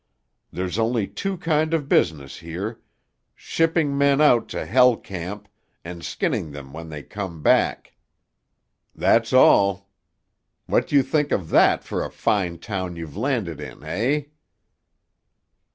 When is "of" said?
1.75-1.87, 11.31-11.49